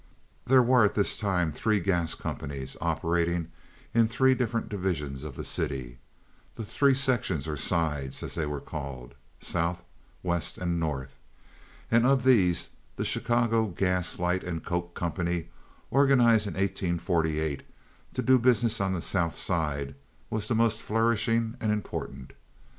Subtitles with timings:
[0.45, 3.51] There were at this time three gas companies operating
[3.93, 8.61] in the three different divisions of the city—the three sections, or "sides," as they were
[8.61, 9.83] called—South,
[10.23, 11.19] West, and North,
[11.91, 15.49] and of these the Chicago Gas, Light, and Coke Company,
[15.91, 17.61] organized in 1848
[18.15, 19.93] to do business on the South Side,
[20.31, 22.33] was the most flourishing and important.